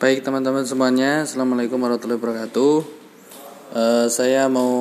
Baik 0.00 0.24
teman-teman 0.24 0.64
semuanya, 0.64 1.28
Assalamualaikum 1.28 1.76
warahmatullahi 1.76 2.16
wabarakatuh. 2.16 2.74
Uh, 3.76 4.08
Saya 4.08 4.48
mau 4.48 4.72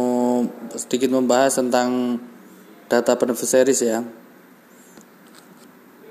sedikit 0.79 1.11
membahas 1.11 1.59
tentang 1.59 2.23
data 2.87 3.19
beneficiaries 3.19 3.83
ya. 3.83 3.99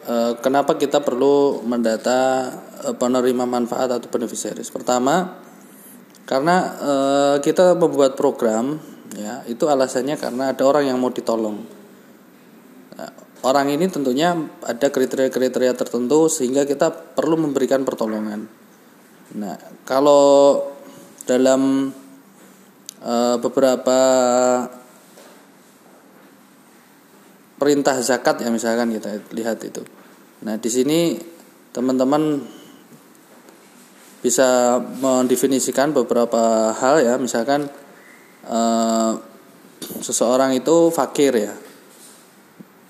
Uh, 0.04 0.36
Kenapa 0.44 0.76
kita 0.76 1.00
perlu 1.00 1.64
mendata 1.64 2.52
uh, 2.84 2.92
penerima 3.00 3.48
manfaat 3.48 3.96
atau 3.96 4.12
beneficiaries 4.12 4.68
Pertama, 4.68 5.40
karena 6.28 6.56
uh, 6.76 7.36
kita 7.40 7.80
membuat 7.80 8.12
program 8.12 8.76
ya 9.16 9.40
Itu 9.48 9.72
alasannya 9.72 10.20
karena 10.20 10.52
ada 10.52 10.68
orang 10.68 10.84
yang 10.84 11.00
mau 11.00 11.08
ditolong. 11.08 11.64
Nah, 12.92 13.10
Orang 13.40 13.72
ini 13.72 13.88
tentunya 13.88 14.36
ada 14.68 14.92
kriteria-kriteria 14.92 15.72
tertentu 15.72 16.28
sehingga 16.28 16.68
kita 16.68 17.16
perlu 17.16 17.40
memberikan 17.40 17.88
pertolongan 17.88 18.67
Nah, 19.36 19.60
kalau 19.84 20.64
dalam 21.28 21.92
uh, 23.04 23.36
beberapa 23.36 24.00
perintah 27.58 27.98
zakat 28.00 28.40
ya 28.40 28.48
misalkan 28.48 28.94
kita 28.94 29.20
lihat 29.36 29.60
itu. 29.66 29.84
Nah, 30.46 30.56
di 30.56 30.70
sini 30.72 31.18
teman-teman 31.74 32.40
bisa 34.24 34.80
mendefinisikan 34.80 35.92
beberapa 35.92 36.72
hal 36.72 37.04
ya, 37.04 37.14
misalkan 37.20 37.68
uh, 38.48 39.12
seseorang 40.00 40.56
itu 40.56 40.88
fakir 40.88 41.36
ya. 41.36 41.54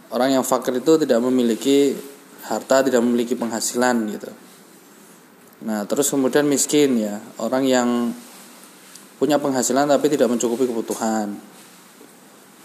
Orang 0.08 0.32
yang 0.32 0.44
fakir 0.46 0.78
itu 0.78 0.96
tidak 1.02 1.20
memiliki 1.20 1.92
harta, 2.48 2.80
tidak 2.80 3.04
memiliki 3.04 3.36
penghasilan 3.36 4.08
gitu. 4.08 4.30
Nah, 5.58 5.82
terus 5.90 6.06
kemudian 6.14 6.46
miskin 6.46 7.02
ya, 7.02 7.18
orang 7.42 7.66
yang 7.66 7.88
punya 9.18 9.42
penghasilan 9.42 9.90
tapi 9.90 10.06
tidak 10.06 10.30
mencukupi 10.30 10.70
kebutuhan. 10.70 11.34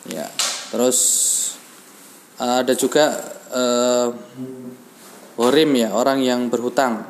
Ya, 0.05 0.30
terus 0.69 1.00
uh, 2.38 2.61
ada 2.61 2.77
juga 2.77 3.17
uh, 3.50 4.13
horim 5.41 5.73
ya, 5.73 5.89
orang 5.97 6.22
yang 6.22 6.53
berhutang. 6.53 7.09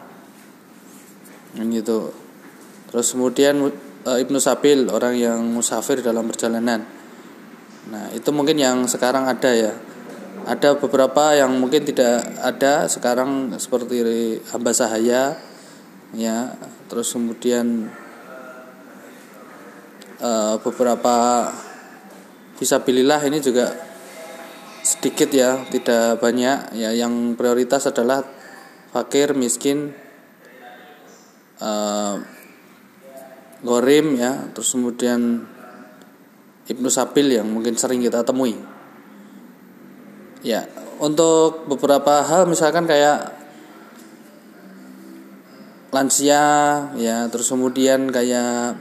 Gitu. 1.59 2.16
Terus 2.88 3.08
kemudian 3.12 3.59
uh, 4.08 4.18
Ibnu 4.23 4.40
Sabil, 4.40 4.88
orang 4.88 5.20
yang 5.20 5.44
musafir 5.44 6.00
dalam 6.00 6.31
perjalanan. 6.31 6.88
Nah, 7.92 8.08
itu 8.16 8.31
mungkin 8.31 8.56
yang 8.56 8.88
sekarang 8.88 9.28
ada 9.28 9.52
ya. 9.52 9.75
Ada 10.44 10.75
beberapa 10.75 11.36
yang 11.36 11.56
mungkin 11.56 11.88
tidak 11.88 12.23
ada 12.40 12.88
sekarang 12.88 13.56
seperti 13.59 14.03
hamba 14.52 14.75
sahaya 14.75 15.40
ya 16.14 16.53
terus 16.88 17.09
kemudian 17.14 17.89
uh, 20.22 20.56
beberapa 20.61 21.50
visabilillah 22.58 23.19
ini 23.28 23.42
juga 23.42 23.73
sedikit 24.84 25.31
ya 25.31 25.64
tidak 25.67 26.19
banyak. 26.19 26.78
Ya 26.78 26.91
yang 26.94 27.34
prioritas 27.39 27.88
adalah 27.89 28.23
fakir 28.94 29.34
miskin 29.34 29.95
uh, 31.59 32.16
gorim 33.64 34.19
ya 34.19 34.52
terus 34.52 34.75
kemudian 34.75 35.47
ibnu 36.67 36.88
sabil 36.91 37.39
yang 37.39 37.47
mungkin 37.47 37.75
sering 37.80 38.03
kita 38.03 38.22
temui. 38.23 38.59
Ya 40.44 40.67
untuk 41.00 41.67
beberapa 41.67 42.22
hal 42.23 42.45
misalkan 42.45 42.84
kayak 42.84 43.42
lansia 45.94 46.44
ya 46.97 47.30
terus 47.30 47.53
kemudian 47.53 48.09
kayak 48.09 48.75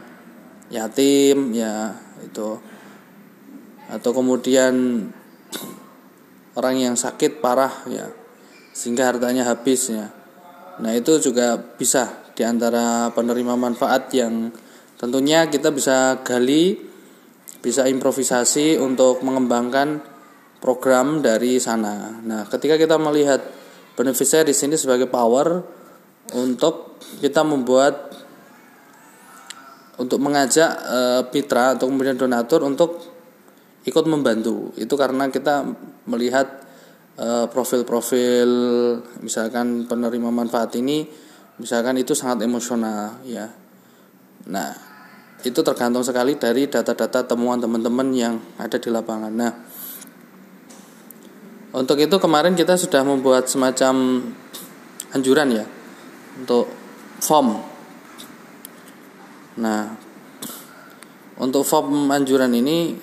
yatim 0.72 1.52
ya 1.52 1.92
itu. 2.24 2.56
Atau 3.92 4.16
kemudian 4.16 5.04
orang 6.56 6.76
yang 6.80 6.94
sakit 6.96 7.44
parah 7.44 7.84
ya 7.92 8.08
sehingga 8.72 9.12
hartanya 9.12 9.44
habis 9.44 9.92
ya. 9.92 10.08
Nah 10.80 10.96
itu 10.96 11.20
juga 11.20 11.60
bisa 11.60 12.32
di 12.32 12.40
antara 12.48 13.12
penerima 13.12 13.60
manfaat 13.60 14.08
yang 14.16 14.48
tentunya 14.96 15.52
kita 15.52 15.68
bisa 15.68 16.24
gali 16.24 16.80
bisa 17.60 17.84
improvisasi 17.84 18.80
untuk 18.80 19.20
mengembangkan 19.20 20.00
program 20.58 21.20
dari 21.20 21.60
sana. 21.60 22.16
Nah 22.24 22.48
ketika 22.48 22.80
kita 22.80 22.96
melihat 22.96 23.44
beneficiary 23.92 24.50
di 24.50 24.56
sini 24.56 24.74
sebagai 24.80 25.06
power 25.06 25.60
untuk 26.34 27.02
kita 27.20 27.44
membuat 27.44 28.12
untuk 30.00 30.18
mengajak 30.18 30.70
e, 30.82 30.98
mitra 31.30 31.76
atau 31.76 31.86
kemudian 31.86 32.16
donatur 32.16 32.64
untuk 32.64 33.00
ikut 33.84 34.04
membantu. 34.08 34.72
Itu 34.78 34.94
karena 34.94 35.28
kita 35.28 35.66
melihat 36.08 36.62
profil-profil 37.52 38.48
misalkan 39.20 39.84
penerima 39.84 40.32
manfaat 40.32 40.72
ini 40.80 41.04
misalkan 41.60 42.00
itu 42.00 42.16
sangat 42.16 42.48
emosional 42.48 43.20
ya. 43.28 43.52
Nah 44.48 44.70
itu 45.44 45.60
tergantung 45.60 46.02
sekali 46.02 46.40
dari 46.40 46.70
data-data 46.70 47.28
temuan 47.28 47.60
teman-teman 47.60 48.08
yang 48.16 48.40
ada 48.56 48.80
di 48.80 48.88
lapangan. 48.88 49.32
Nah 49.34 49.52
untuk 51.76 52.00
itu 52.00 52.16
kemarin 52.16 52.56
kita 52.56 52.80
sudah 52.80 53.04
membuat 53.04 53.48
semacam 53.48 54.24
anjuran 55.12 55.48
ya 55.52 55.64
untuk 56.40 56.70
form. 57.20 57.60
Nah, 59.60 59.92
untuk 61.36 61.66
form 61.66 62.08
anjuran 62.08 62.52
ini 62.54 62.96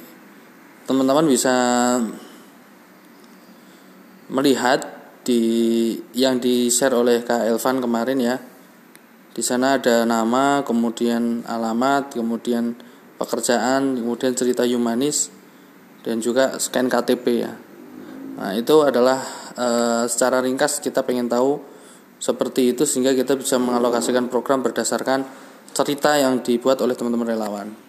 teman-teman 0.89 1.29
bisa 1.29 1.53
melihat 4.29 4.85
di 5.25 5.41
yang 6.17 6.41
di 6.41 6.73
share 6.73 6.97
oleh 6.97 7.21
Kak 7.21 7.45
Elvan 7.45 7.81
kemarin 7.83 8.17
ya. 8.17 8.37
Di 9.29 9.45
sana 9.45 9.77
ada 9.77 10.03
nama, 10.03 10.65
kemudian 10.65 11.45
alamat, 11.45 12.17
kemudian 12.17 12.73
pekerjaan, 13.21 13.99
kemudian 13.99 14.33
cerita 14.33 14.65
humanis 14.65 15.29
dan 16.01 16.23
juga 16.23 16.57
scan 16.57 16.89
KTP 16.89 17.25
ya. 17.45 17.53
Nah, 18.39 18.55
itu 18.55 18.75
adalah 18.81 19.19
e, 19.53 19.67
secara 20.07 20.39
ringkas 20.39 20.79
kita 20.79 21.03
pengen 21.03 21.27
tahu 21.27 21.59
seperti 22.19 22.75
itu 22.75 22.83
sehingga 22.83 23.15
kita 23.15 23.39
bisa 23.39 23.55
mengalokasikan 23.57 24.27
program 24.27 24.59
berdasarkan 24.61 25.23
cerita 25.71 26.19
yang 26.19 26.43
dibuat 26.43 26.83
oleh 26.83 26.93
teman-teman 26.93 27.33
relawan. 27.33 27.88